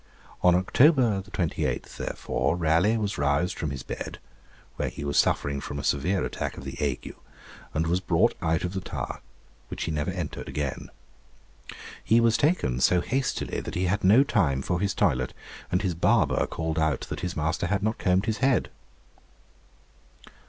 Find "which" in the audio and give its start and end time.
9.67-9.83